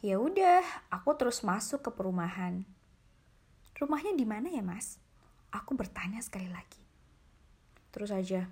Ya 0.02 0.18
udah, 0.18 0.66
aku 0.90 1.14
terus 1.14 1.46
masuk 1.46 1.86
ke 1.86 1.94
perumahan. 1.94 2.66
Rumahnya 3.78 4.18
di 4.18 4.26
mana 4.26 4.50
ya, 4.50 4.66
Mas? 4.66 4.98
Aku 5.54 5.78
bertanya 5.78 6.18
sekali 6.26 6.50
lagi. 6.50 6.82
Terus 7.94 8.10
aja. 8.10 8.50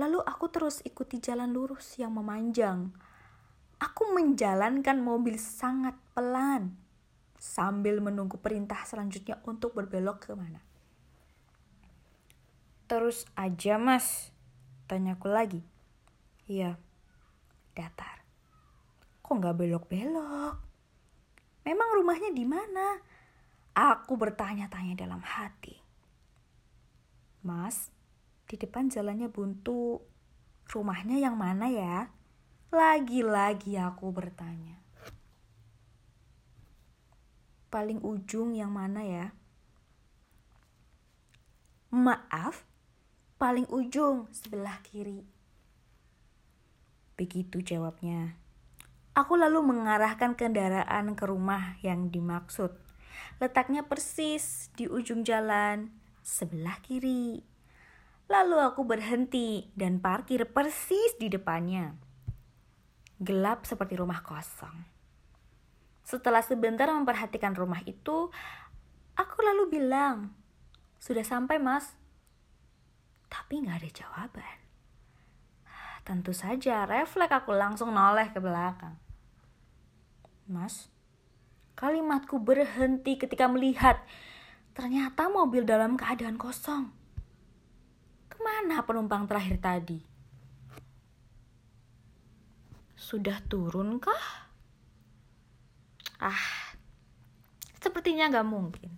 Lalu 0.00 0.16
aku 0.24 0.48
terus 0.48 0.80
ikuti 0.80 1.20
jalan 1.20 1.52
lurus 1.52 2.00
yang 2.00 2.16
memanjang. 2.16 2.88
Aku 3.76 4.16
menjalankan 4.16 4.96
mobil 4.96 5.36
sangat 5.36 5.92
pelan 6.16 6.81
sambil 7.42 7.98
menunggu 7.98 8.38
perintah 8.38 8.86
selanjutnya 8.86 9.42
untuk 9.42 9.74
berbelok 9.74 10.30
ke 10.30 10.32
mana. 10.38 10.62
Terus 12.86 13.26
aja 13.34 13.82
mas, 13.82 14.30
tanyaku 14.86 15.26
lagi. 15.26 15.60
Iya, 16.46 16.78
datar. 17.74 18.22
Kok 19.26 19.34
nggak 19.42 19.58
belok-belok? 19.58 20.54
Memang 21.66 21.88
rumahnya 21.98 22.30
di 22.30 22.46
mana? 22.46 23.02
Aku 23.74 24.14
bertanya-tanya 24.14 24.94
dalam 24.94 25.24
hati. 25.24 25.74
Mas, 27.42 27.90
di 28.46 28.54
depan 28.54 28.86
jalannya 28.86 29.26
buntu. 29.26 29.98
Rumahnya 30.70 31.18
yang 31.18 31.34
mana 31.34 31.66
ya? 31.66 32.06
Lagi-lagi 32.70 33.74
aku 33.80 34.14
bertanya. 34.14 34.81
Paling 37.72 38.04
ujung 38.04 38.52
yang 38.52 38.68
mana 38.68 39.00
ya? 39.00 39.26
Maaf, 41.88 42.68
paling 43.40 43.64
ujung 43.72 44.28
sebelah 44.28 44.84
kiri. 44.84 45.24
Begitu 47.16 47.64
jawabnya. 47.64 48.36
Aku 49.16 49.40
lalu 49.40 49.64
mengarahkan 49.64 50.36
kendaraan 50.36 51.16
ke 51.16 51.24
rumah 51.24 51.80
yang 51.80 52.12
dimaksud. 52.12 52.76
Letaknya 53.40 53.88
persis 53.88 54.68
di 54.76 54.84
ujung 54.84 55.24
jalan 55.24 55.96
sebelah 56.20 56.76
kiri. 56.84 57.40
Lalu 58.28 58.56
aku 58.68 58.84
berhenti 58.84 59.72
dan 59.72 59.96
parkir 59.96 60.44
persis 60.52 61.16
di 61.16 61.32
depannya. 61.32 61.96
Gelap 63.16 63.64
seperti 63.64 63.96
rumah 63.96 64.20
kosong. 64.20 64.91
Setelah 66.02 66.42
sebentar 66.42 66.90
memperhatikan 66.90 67.54
rumah 67.54 67.80
itu, 67.86 68.28
aku 69.14 69.36
lalu 69.42 69.78
bilang, 69.80 70.34
Sudah 71.02 71.26
sampai 71.26 71.58
mas. 71.58 71.98
Tapi 73.26 73.64
nggak 73.64 73.78
ada 73.82 73.90
jawaban. 73.90 74.58
Tentu 76.02 76.34
saja 76.34 76.82
refleks 76.82 77.30
aku 77.30 77.54
langsung 77.54 77.94
noleh 77.94 78.30
ke 78.34 78.42
belakang. 78.42 78.98
Mas, 80.50 80.90
kalimatku 81.78 82.42
berhenti 82.42 83.14
ketika 83.14 83.46
melihat 83.46 84.02
ternyata 84.74 85.30
mobil 85.30 85.62
dalam 85.62 85.94
keadaan 85.94 86.34
kosong. 86.34 86.90
Ke 88.26 88.38
mana 88.42 88.82
penumpang 88.82 89.30
terakhir 89.30 89.62
tadi? 89.62 90.02
Sudah 92.98 93.38
turun 93.46 94.02
kah? 94.02 94.41
Ah, 96.22 96.78
sepertinya 97.82 98.30
gak 98.30 98.46
mungkin. 98.46 98.94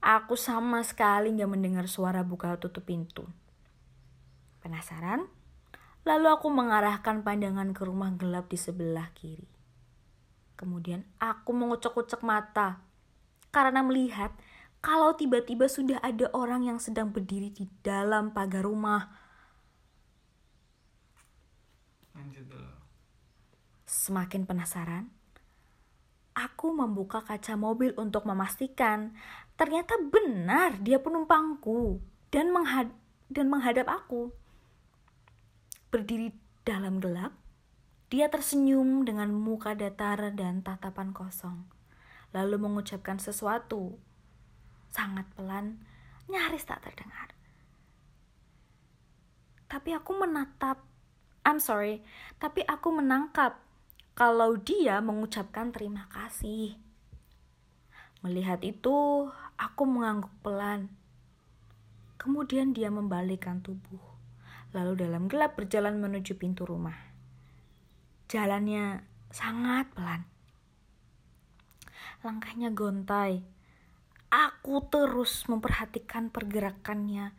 Aku 0.00 0.32
sama 0.32 0.80
sekali 0.80 1.36
gak 1.36 1.52
mendengar 1.52 1.84
suara 1.84 2.24
buka 2.24 2.56
tutup 2.56 2.88
pintu. 2.88 3.28
Penasaran? 4.64 5.28
Lalu 6.08 6.32
aku 6.32 6.48
mengarahkan 6.48 7.20
pandangan 7.20 7.76
ke 7.76 7.84
rumah 7.84 8.16
gelap 8.16 8.48
di 8.48 8.56
sebelah 8.56 9.12
kiri. 9.12 9.44
Kemudian 10.56 11.04
aku 11.20 11.52
mengucek-ucek 11.52 12.24
mata 12.24 12.80
karena 13.52 13.84
melihat 13.84 14.32
kalau 14.80 15.12
tiba-tiba 15.12 15.68
sudah 15.68 16.00
ada 16.00 16.32
orang 16.32 16.64
yang 16.64 16.80
sedang 16.80 17.12
berdiri 17.12 17.52
di 17.52 17.68
dalam 17.84 18.32
pagar 18.32 18.64
rumah. 18.64 19.04
Semakin 23.84 24.48
penasaran, 24.48 25.12
aku 26.38 26.70
membuka 26.70 27.26
kaca 27.26 27.58
mobil 27.58 27.90
untuk 27.98 28.22
memastikan 28.22 29.18
ternyata 29.58 29.98
benar 29.98 30.78
dia 30.78 31.02
penumpangku 31.02 31.98
dan 32.30 32.54
menghad 32.54 32.94
dan 33.26 33.50
menghadap 33.50 33.90
aku. 33.90 34.30
Berdiri 35.90 36.30
dalam 36.62 37.02
gelap, 37.02 37.34
dia 38.08 38.30
tersenyum 38.30 39.02
dengan 39.02 39.34
muka 39.34 39.74
datar 39.74 40.30
dan 40.32 40.62
tatapan 40.62 41.10
kosong, 41.10 41.66
lalu 42.30 42.56
mengucapkan 42.60 43.18
sesuatu 43.18 43.98
sangat 44.92 45.28
pelan, 45.36 45.80
nyaris 46.28 46.64
tak 46.64 46.84
terdengar. 46.84 47.32
Tapi 49.68 49.92
aku 49.92 50.16
menatap, 50.16 50.80
I'm 51.44 51.60
sorry, 51.60 52.00
tapi 52.40 52.64
aku 52.64 52.88
menangkap 52.88 53.60
kalau 54.18 54.58
dia 54.58 54.98
mengucapkan 54.98 55.70
terima 55.70 56.10
kasih. 56.10 56.74
Melihat 58.26 58.58
itu, 58.66 59.30
aku 59.54 59.82
mengangguk 59.86 60.34
pelan. 60.42 60.90
Kemudian 62.18 62.74
dia 62.74 62.90
membalikkan 62.90 63.62
tubuh 63.62 64.02
lalu 64.76 65.00
dalam 65.00 65.30
gelap 65.32 65.56
berjalan 65.56 65.96
menuju 65.96 66.36
pintu 66.36 66.68
rumah. 66.68 66.96
Jalannya 68.28 69.00
sangat 69.32 69.88
pelan. 69.96 70.26
Langkahnya 72.26 72.74
gontai. 72.74 73.40
Aku 74.28 74.84
terus 74.92 75.48
memperhatikan 75.48 76.28
pergerakannya 76.28 77.32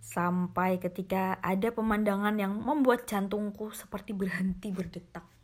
sampai 0.00 0.80
ketika 0.80 1.36
ada 1.44 1.74
pemandangan 1.74 2.40
yang 2.40 2.56
membuat 2.56 3.04
jantungku 3.04 3.74
seperti 3.76 4.16
berhenti 4.16 4.72
berdetak. 4.72 5.41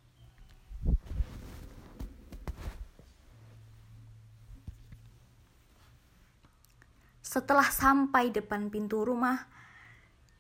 Setelah 7.38 7.70
sampai 7.70 8.34
depan 8.34 8.66
pintu 8.66 9.06
rumah, 9.06 9.46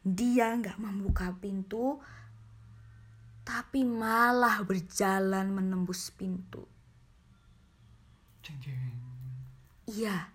dia 0.02 0.50
nggak 0.50 0.82
membuka 0.82 1.30
pintu, 1.30 2.02
tapi 3.46 3.86
malah 3.86 4.66
berjalan 4.66 5.46
menembus 5.46 6.10
pintu. 6.10 6.66
Iya, 9.86 10.26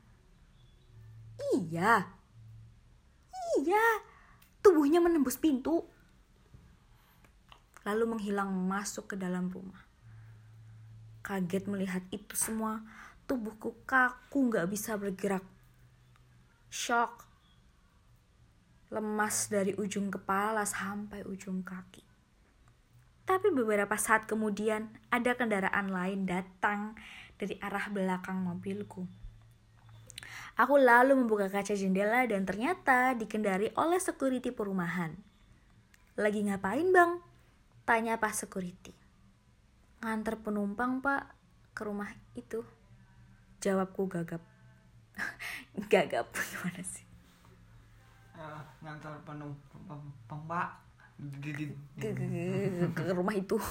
iya, 1.52 2.08
iya, 3.60 3.86
tubuhnya 4.64 5.04
menembus 5.04 5.36
pintu, 5.36 5.84
lalu 7.84 8.08
menghilang 8.08 8.56
masuk 8.56 9.12
ke 9.12 9.16
dalam 9.20 9.52
rumah. 9.52 9.84
Kaget 11.28 11.68
melihat 11.68 12.08
itu 12.08 12.40
semua, 12.40 12.80
tubuhku 13.28 13.76
kaku 13.84 14.48
nggak 14.48 14.72
bisa 14.72 14.96
bergerak. 14.96 15.53
Shock 16.74 17.30
lemas 18.90 19.46
dari 19.46 19.78
ujung 19.78 20.10
kepala 20.10 20.66
sampai 20.66 21.22
ujung 21.22 21.62
kaki. 21.62 22.02
Tapi 23.30 23.54
beberapa 23.54 23.94
saat 23.94 24.26
kemudian 24.26 24.90
ada 25.14 25.38
kendaraan 25.38 25.94
lain 25.94 26.26
datang 26.26 26.98
dari 27.38 27.62
arah 27.62 27.94
belakang 27.94 28.42
mobilku. 28.42 29.06
Aku 30.58 30.82
lalu 30.82 31.14
membuka 31.14 31.46
kaca 31.46 31.78
jendela 31.78 32.26
dan 32.26 32.42
ternyata 32.42 33.14
dikendari 33.14 33.70
oleh 33.78 34.02
security 34.02 34.50
perumahan. 34.50 35.14
Lagi 36.18 36.42
ngapain 36.42 36.90
bang? 36.90 37.22
Tanya 37.86 38.18
pas 38.18 38.34
security. 38.34 38.98
Nganter 40.02 40.42
penumpang 40.42 41.06
pak 41.06 41.38
ke 41.78 41.86
rumah 41.86 42.10
itu. 42.34 42.66
Jawabku 43.62 44.10
gagap. 44.10 44.53
gagap 45.92 46.30
gimana 46.34 46.82
sih? 46.84 47.04
uh, 48.44 48.62
ngantar 48.84 49.14
penumpang 49.24 50.42
pak 50.50 50.70
ke, 51.32 52.10
ke, 52.10 52.10
ke 52.92 53.02
rumah 53.14 53.36
itu. 53.36 53.58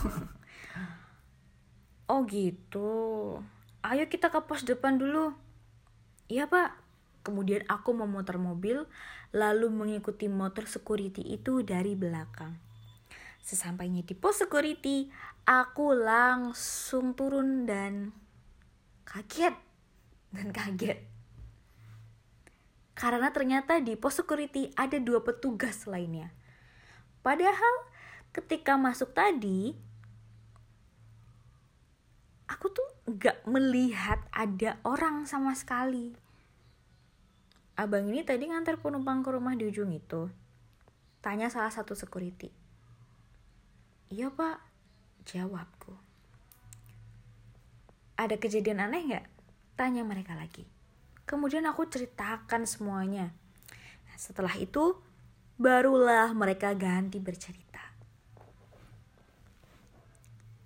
Oh 2.11 2.29
gitu. 2.29 3.41
Ayo 3.81 4.05
kita 4.05 4.29
ke 4.29 4.45
pos 4.45 4.69
depan 4.69 5.01
dulu. 5.01 5.33
Iya 6.29 6.45
pak. 6.45 6.77
Kemudian 7.25 7.65
aku 7.73 7.97
memutar 7.97 8.37
mobil 8.37 8.85
lalu 9.33 9.73
mengikuti 9.73 10.29
motor 10.29 10.69
security 10.69 11.25
itu 11.25 11.65
dari 11.65 11.97
belakang. 11.97 12.61
Sesampainya 13.41 14.05
di 14.05 14.13
pos 14.13 14.45
security 14.45 15.09
aku 15.49 15.97
langsung 15.97 17.17
turun 17.17 17.65
dan 17.65 18.13
kaget. 19.09 19.57
Dan 20.37 20.53
kaget 20.53 21.12
karena 22.93 23.33
ternyata 23.33 23.81
di 23.81 23.97
pos 23.97 24.21
security 24.21 24.69
ada 24.77 25.01
dua 25.01 25.25
petugas 25.25 25.89
lainnya. 25.89 26.33
Padahal 27.25 27.89
ketika 28.35 28.77
masuk 28.77 29.17
tadi, 29.17 29.73
aku 32.51 32.69
tuh 32.69 32.89
gak 33.09 33.45
melihat 33.49 34.21
ada 34.35 34.77
orang 34.85 35.25
sama 35.25 35.57
sekali. 35.57 36.13
Abang 37.73 38.13
ini 38.13 38.21
tadi 38.23 38.47
ngantar 38.47 38.77
penumpang 38.79 39.25
ke 39.25 39.33
rumah 39.33 39.57
di 39.57 39.65
ujung 39.65 39.91
itu. 39.91 40.29
Tanya 41.25 41.49
salah 41.49 41.73
satu 41.73 41.97
security. 41.97 42.53
Iya 44.13 44.29
pak, 44.29 44.61
jawabku. 45.25 45.97
Ada 48.21 48.37
kejadian 48.37 48.85
aneh 48.85 49.03
gak? 49.09 49.27
Tanya 49.79 50.05
mereka 50.05 50.37
lagi. 50.37 50.72
Kemudian 51.25 51.65
aku 51.65 51.87
ceritakan 51.87 52.67
semuanya. 52.67 53.31
Nah, 54.09 54.17
setelah 54.19 54.53
itu, 54.59 54.99
barulah 55.57 56.35
mereka 56.35 56.75
ganti 56.75 57.23
bercerita. 57.23 57.81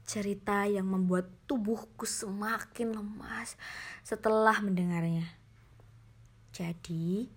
Cerita 0.06 0.64
yang 0.64 0.86
membuat 0.88 1.28
tubuhku 1.44 2.06
semakin 2.06 2.94
lemas 2.94 3.58
setelah 4.06 4.58
mendengarnya. 4.62 5.28
Jadi, 6.56 7.28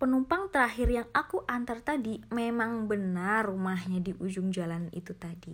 penumpang 0.00 0.48
terakhir 0.48 0.88
yang 0.88 1.08
aku 1.12 1.44
antar 1.44 1.84
tadi 1.84 2.22
memang 2.32 2.88
benar 2.88 3.50
rumahnya 3.50 4.00
di 4.00 4.16
ujung 4.16 4.48
jalan 4.48 4.88
itu 4.96 5.12
tadi. 5.12 5.52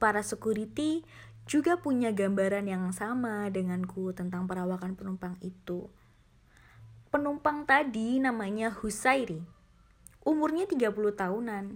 Para 0.00 0.24
security 0.24 1.04
juga 1.44 1.76
punya 1.78 2.10
gambaran 2.14 2.66
yang 2.66 2.88
sama 2.90 3.46
denganku 3.52 4.14
tentang 4.16 4.48
perawakan 4.48 4.96
penumpang 4.96 5.36
itu. 5.44 5.92
Penumpang 7.10 7.66
tadi 7.66 8.22
namanya 8.22 8.70
Husairi. 8.70 9.42
Umurnya 10.22 10.70
30 10.70 10.94
tahunan. 10.94 11.74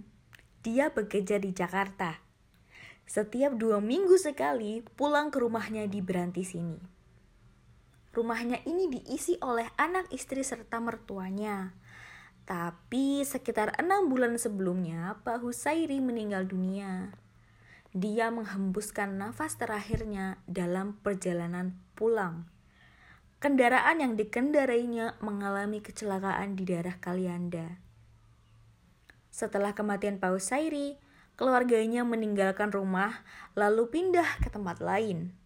Dia 0.63 0.95
bekerja 0.95 1.35
di 1.43 1.51
Jakarta. 1.51 2.23
Setiap 3.03 3.59
dua 3.59 3.83
minggu 3.83 4.15
sekali 4.15 4.79
pulang 4.95 5.35
ke 5.35 5.43
rumahnya 5.43 5.91
di 5.91 5.99
Beranti 5.99 6.47
sini. 6.47 6.79
Rumahnya 8.15 8.63
ini 8.63 8.87
diisi 8.87 9.35
oleh 9.43 9.67
anak 9.75 10.07
istri 10.15 10.39
serta 10.39 10.79
mertuanya. 10.79 11.75
Tapi 12.47 13.27
sekitar 13.27 13.75
enam 13.75 14.07
bulan 14.07 14.39
sebelumnya 14.39 15.19
Pak 15.27 15.43
Husairi 15.43 15.99
meninggal 15.99 16.47
dunia. 16.47 17.11
Dia 17.91 18.31
menghembuskan 18.31 19.19
nafas 19.19 19.59
terakhirnya 19.59 20.39
dalam 20.47 20.95
perjalanan 21.03 21.75
pulang 21.91 22.54
kendaraan 23.45 24.01
yang 24.01 24.17
dikendarainya 24.17 25.21
mengalami 25.21 25.77
kecelakaan 25.77 26.57
di 26.57 26.65
daerah 26.65 26.97
Kalianda. 26.97 27.77
Setelah 29.29 29.77
kematian 29.77 30.17
Paus 30.17 30.49
Sairi, 30.49 30.97
keluarganya 31.37 32.01
meninggalkan 32.01 32.73
rumah 32.73 33.21
lalu 33.53 33.85
pindah 33.93 34.41
ke 34.41 34.49
tempat 34.49 34.81
lain. 34.81 35.37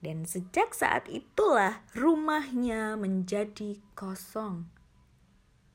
Dan 0.00 0.24
sejak 0.24 0.72
saat 0.72 1.04
itulah 1.12 1.84
rumahnya 1.92 2.96
menjadi 2.96 3.76
kosong. 3.92 4.64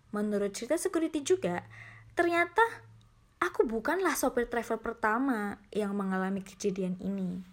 Menurut 0.09 0.57
cerita 0.57 0.81
security 0.81 1.21
juga, 1.21 1.69
ternyata 2.17 2.65
aku 3.37 3.69
bukanlah 3.69 4.17
sopir 4.17 4.49
travel 4.49 4.81
pertama 4.81 5.61
yang 5.69 5.93
mengalami 5.93 6.41
kejadian 6.41 6.97
ini. 6.97 7.52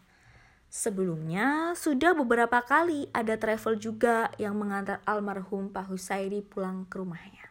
Sebelumnya, 0.70 1.74
sudah 1.74 2.14
beberapa 2.14 2.62
kali 2.62 3.10
ada 3.10 3.34
travel 3.34 3.74
juga 3.74 4.30
yang 4.38 4.54
mengantar 4.54 5.02
almarhum 5.02 5.66
Pak 5.66 5.90
Husairi 5.90 6.46
pulang 6.46 6.86
ke 6.86 7.02
rumahnya. 7.02 7.50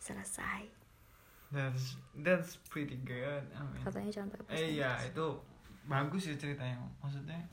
Selesai. 0.00 0.72
That's 1.52 2.00
that's 2.24 2.56
pretty 2.72 2.96
good. 3.04 3.44
I 3.52 3.60
mean. 3.60 3.84
Katanya 3.84 4.08
jangan 4.08 4.28
pakai 4.40 4.56
Eh 4.56 4.66
iya 4.80 4.96
itu 5.04 5.36
bagus 5.84 6.32
ya 6.32 6.34
ceritanya. 6.40 6.80
Maksudnya 7.04 7.44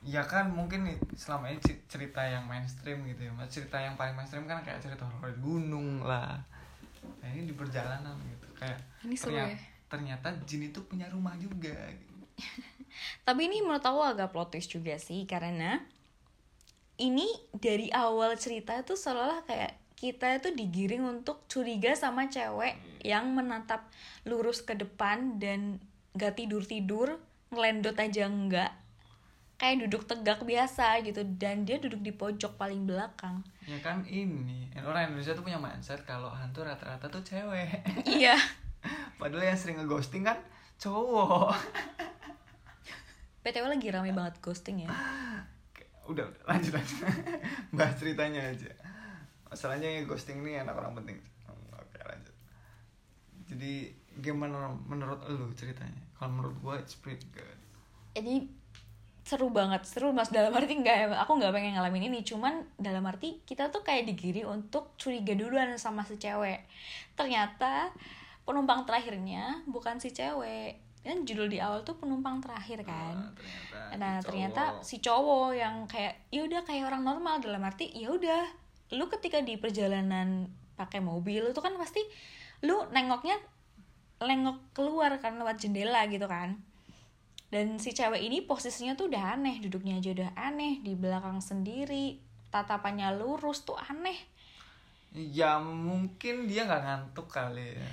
Ya 0.00 0.24
kan 0.24 0.48
mungkin 0.48 0.88
nih 0.88 0.96
selama 1.12 1.52
ini 1.52 1.60
cerita 1.84 2.24
yang 2.24 2.48
mainstream 2.48 3.04
gitu 3.04 3.28
ya. 3.28 3.32
Mas 3.36 3.52
cerita 3.52 3.76
yang 3.76 4.00
paling 4.00 4.16
mainstream 4.16 4.48
kan 4.48 4.64
kayak 4.64 4.80
cerita 4.80 5.04
horor 5.04 5.36
di 5.36 5.40
gunung 5.44 6.00
lah. 6.00 6.40
Nah, 7.20 7.28
ini 7.28 7.44
di 7.44 7.52
perjalanan 7.52 8.16
gitu. 8.24 8.48
Kayak 8.56 8.80
Ini 9.04 9.16
seru 9.20 9.36
ya. 9.36 9.52
Ternyata 9.90 10.30
jin 10.46 10.70
itu 10.70 10.80
punya 10.86 11.10
rumah 11.10 11.34
juga. 11.36 11.74
Tapi 13.26 13.40
ini 13.50 13.60
menurut 13.60 13.82
aku 13.82 14.00
agak 14.00 14.30
plot 14.30 14.54
twist 14.54 14.70
juga 14.70 14.96
sih 14.96 15.26
karena 15.26 15.82
ini 17.00 17.26
dari 17.50 17.90
awal 17.90 18.38
cerita 18.38 18.78
itu 18.78 18.94
seolah 18.94 19.42
kayak 19.44 19.80
kita 20.00 20.40
itu 20.40 20.48
digiring 20.56 21.04
untuk 21.20 21.44
curiga 21.44 21.92
sama 21.92 22.32
cewek 22.32 22.76
yang 23.04 23.36
menatap 23.36 23.84
lurus 24.24 24.64
ke 24.64 24.72
depan 24.72 25.36
dan 25.36 25.76
gak 26.16 26.40
tidur-tidur, 26.40 27.20
ngelendot 27.52 27.96
aja 28.00 28.24
enggak. 28.24 28.72
Kayak 29.60 29.84
duduk 29.84 30.08
tegak 30.08 30.40
biasa 30.40 31.04
gitu 31.04 31.20
dan 31.36 31.68
dia 31.68 31.76
duduk 31.76 32.00
di 32.00 32.16
pojok 32.16 32.56
paling 32.56 32.88
belakang. 32.88 33.44
Ya 33.68 33.76
kan 33.84 34.00
ini 34.08 34.72
orang 34.80 35.12
Indonesia 35.12 35.36
tuh 35.36 35.44
punya 35.44 35.60
mindset 35.60 36.00
kalau 36.08 36.32
hantu 36.32 36.64
rata-rata 36.64 37.12
tuh 37.12 37.20
cewek. 37.20 37.84
iya. 38.08 38.40
Padahal 39.20 39.52
yang 39.52 39.58
sering 39.60 39.76
ngeghosting 39.80 40.24
kan 40.24 40.40
cowok. 40.80 41.52
PTW 43.40 43.72
lagi 43.72 43.88
rame 43.88 44.12
banget 44.12 44.36
ghosting 44.44 44.84
ya. 44.84 44.88
udah 46.08 46.24
udah. 46.28 46.42
Lanjut 46.48 46.76
aja 46.76 46.96
bahas 47.76 47.94
ceritanya 47.96 48.42
aja. 48.52 48.72
Masalahnya 49.48 49.88
yang 50.00 50.04
ghosting 50.04 50.44
ini 50.44 50.60
anak 50.60 50.76
orang 50.76 50.96
penting. 50.96 51.16
Oke 51.72 52.00
lanjut. 52.04 52.36
Jadi 53.48 53.92
gimana 54.20 54.72
menurut 54.88 55.24
lu 55.28 55.48
ceritanya? 55.56 56.04
Kalau 56.16 56.30
menurut 56.36 56.56
gua 56.60 56.74
it's 56.80 56.96
pretty 56.96 57.24
good. 57.32 57.58
Jadi 58.12 58.52
seru 59.24 59.48
banget, 59.48 59.86
seru 59.86 60.10
mas. 60.10 60.28
Dalam 60.28 60.50
arti 60.52 60.74
nggak 60.74 61.14
aku 61.22 61.38
nggak 61.38 61.54
pengen 61.54 61.78
ngalamin 61.78 62.10
ini, 62.10 62.20
cuman 62.26 62.66
dalam 62.76 63.06
arti 63.06 63.40
kita 63.46 63.70
tuh 63.70 63.86
kayak 63.86 64.10
digiring 64.10 64.50
untuk 64.50 64.98
curiga 64.98 65.32
duluan 65.32 65.70
sama 65.78 66.02
si 66.02 66.18
cewek. 66.18 66.66
Ternyata 67.14 67.94
penumpang 68.44 68.84
terakhirnya 68.88 69.64
bukan 69.66 69.98
si 69.98 70.10
cewek. 70.10 70.80
Kan 71.00 71.24
judul 71.24 71.48
di 71.48 71.56
awal 71.56 71.80
tuh 71.80 71.96
penumpang 71.96 72.44
terakhir 72.44 72.84
kan. 72.84 73.32
Nah, 73.32 73.36
ternyata 73.72 73.96
Nah 73.96 74.14
si 74.20 74.26
ternyata 74.28 74.62
cowok. 74.62 74.84
si 74.84 74.96
cowok 75.00 75.48
yang 75.56 75.76
kayak 75.88 76.14
ya 76.28 76.40
udah 76.44 76.60
kayak 76.64 76.84
orang 76.92 77.02
normal 77.02 77.40
dalam 77.40 77.64
arti 77.64 77.88
ya 77.96 78.12
udah 78.12 78.44
lu 78.90 79.06
ketika 79.06 79.40
di 79.40 79.56
perjalanan 79.56 80.50
pakai 80.74 80.98
mobil 81.00 81.52
itu 81.52 81.60
kan 81.62 81.76
pasti 81.78 82.02
lu 82.66 82.88
nengoknya 82.92 83.38
nengok 84.20 84.76
keluar 84.76 85.16
kan 85.22 85.40
lewat 85.40 85.56
jendela 85.56 86.04
gitu 86.08 86.28
kan 86.28 86.60
dan 87.50 87.80
si 87.82 87.90
cewek 87.90 88.22
ini 88.22 88.44
posisinya 88.44 88.94
tuh 88.94 89.10
udah 89.10 89.34
aneh 89.36 89.58
duduknya 89.58 89.98
aja 89.98 90.10
udah 90.12 90.30
aneh 90.36 90.78
di 90.84 90.92
belakang 90.94 91.40
sendiri 91.40 92.20
tatapannya 92.52 93.10
lurus 93.16 93.64
tuh 93.64 93.80
aneh 93.80 94.16
ya 95.14 95.58
mungkin 95.58 96.46
dia 96.46 96.68
nggak 96.68 96.82
ngantuk 96.84 97.26
kali 97.26 97.74
ya 97.74 97.90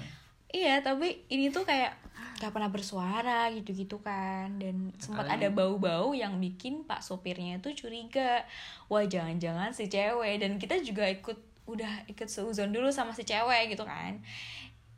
iya 0.52 0.80
tapi 0.80 1.28
ini 1.28 1.52
tuh 1.52 1.68
kayak 1.68 2.08
gak 2.38 2.54
pernah 2.54 2.70
bersuara 2.70 3.50
gitu-gitu 3.54 3.98
kan. 4.02 4.62
Dan 4.62 4.94
sempat 5.02 5.26
ada 5.26 5.50
bau-bau 5.50 6.14
yang 6.14 6.38
bikin 6.38 6.86
pak 6.86 7.02
sopirnya 7.02 7.58
itu 7.58 7.74
curiga. 7.74 8.46
Wah 8.88 9.06
jangan-jangan 9.06 9.74
si 9.74 9.90
cewek. 9.90 10.38
Dan 10.42 10.62
kita 10.62 10.78
juga 10.82 11.10
ikut 11.10 11.38
udah 11.68 12.08
ikut 12.08 12.30
seuzon 12.32 12.72
dulu 12.72 12.94
sama 12.94 13.12
si 13.18 13.26
cewek 13.26 13.74
gitu 13.74 13.84
kan. 13.84 14.22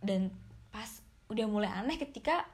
Dan 0.04 0.30
pas 0.70 1.02
udah 1.32 1.46
mulai 1.48 1.72
aneh 1.72 1.96
ketika 1.96 2.46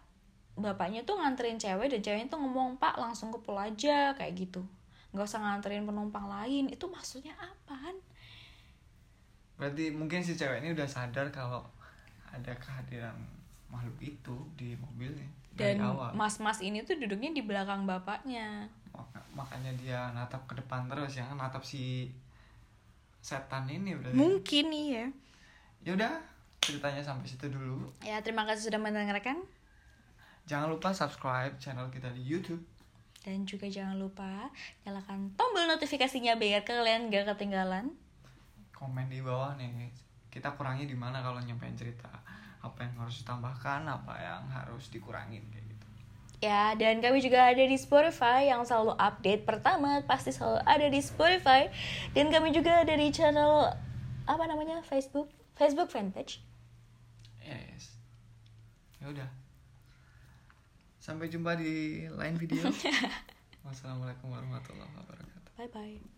bapaknya 0.56 1.04
tuh 1.04 1.20
nganterin 1.20 1.60
cewek 1.60 1.92
dan 1.92 2.00
ceweknya 2.00 2.28
tuh 2.32 2.40
ngomong 2.40 2.80
pak 2.80 2.96
langsung 2.96 3.34
ke 3.34 3.42
pulau 3.44 3.66
aja 3.66 4.16
kayak 4.16 4.34
gitu. 4.38 4.64
Nggak 5.12 5.26
usah 5.28 5.42
nganterin 5.42 5.84
penumpang 5.84 6.30
lain. 6.30 6.70
Itu 6.70 6.88
maksudnya 6.88 7.34
apaan? 7.36 7.98
Berarti 9.56 9.92
mungkin 9.96 10.22
si 10.22 10.36
cewek 10.38 10.62
ini 10.62 10.76
udah 10.76 10.88
sadar 10.88 11.32
kalau 11.32 11.64
ada 12.36 12.52
kehadiran 12.60 13.16
makhluk 13.72 13.96
itu 14.04 14.36
di 14.56 14.76
mobilnya 14.76 15.26
dari 15.56 15.80
dan 15.80 15.88
awal. 15.88 16.12
mas-mas 16.12 16.60
ini 16.60 16.84
tuh 16.84 17.00
duduknya 17.00 17.32
di 17.32 17.40
belakang 17.42 17.88
bapaknya. 17.88 18.68
Maka- 18.92 19.24
makanya 19.32 19.72
dia 19.80 20.00
natap 20.12 20.44
ke 20.48 20.56
depan 20.56 20.88
terus 20.88 21.16
ya 21.16 21.28
natap 21.34 21.64
si 21.64 22.12
setan 23.20 23.66
ini 23.68 23.96
berarti 23.96 24.16
mungkin 24.16 24.66
iya. 24.70 25.06
Ya 25.82 25.96
udah 25.96 26.14
ceritanya 26.62 27.02
sampai 27.02 27.30
situ 27.30 27.46
dulu. 27.48 27.90
Ya, 28.02 28.18
terima 28.22 28.42
kasih 28.44 28.70
sudah 28.70 28.82
mendengarkan. 28.82 29.42
jangan 30.46 30.70
lupa 30.70 30.94
subscribe 30.94 31.58
channel 31.58 31.90
kita 31.90 32.14
di 32.14 32.22
YouTube. 32.22 32.62
Dan 33.26 33.50
juga 33.50 33.66
jangan 33.66 33.98
lupa 33.98 34.54
nyalakan 34.86 35.34
tombol 35.34 35.66
notifikasinya 35.66 36.38
biar 36.38 36.62
kalian 36.62 37.10
gak 37.10 37.34
ketinggalan. 37.34 37.90
komen 38.70 39.10
di 39.10 39.26
bawah 39.26 39.58
nih 39.58 39.90
kita 40.36 40.52
kurangi 40.60 40.84
di 40.84 40.98
mana 41.00 41.24
kalau 41.24 41.40
nyampein 41.40 41.80
cerita 41.80 42.12
apa 42.60 42.84
yang 42.84 42.94
harus 43.00 43.24
ditambahkan 43.24 43.88
apa 43.88 44.14
yang 44.20 44.44
harus 44.52 44.92
dikurangin 44.92 45.40
kayak 45.48 45.64
gitu 45.72 45.88
Ya, 46.44 46.76
dan 46.76 47.00
kami 47.00 47.24
juga 47.24 47.48
ada 47.48 47.64
di 47.64 47.78
Spotify 47.80 48.52
yang 48.52 48.68
selalu 48.68 48.94
update 49.00 49.48
pertama 49.48 50.04
pasti 50.04 50.36
selalu 50.36 50.62
ada 50.68 50.88
di 50.92 51.00
Spotify. 51.00 51.72
Dan 52.12 52.28
kami 52.30 52.52
juga 52.52 52.84
ada 52.84 52.92
di 52.92 53.08
channel 53.10 53.72
apa 54.28 54.44
namanya 54.46 54.84
Facebook, 54.84 55.32
Facebook 55.56 55.88
fanpage. 55.90 56.44
yes 57.40 57.96
ya 59.00 59.14
udah 59.14 59.30
sampai 60.98 61.30
jumpa 61.30 61.54
di 61.62 62.06
lain 62.10 62.34
video 62.34 62.66
wassalamualaikum 63.66 64.34
warahmatullahi 64.34 64.90
wabarakatuh 64.98 65.52
Bye 65.62 65.70
bye. 65.70 66.15